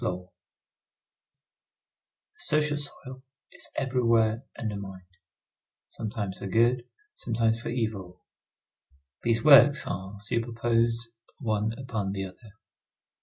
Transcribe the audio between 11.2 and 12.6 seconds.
one upon the other.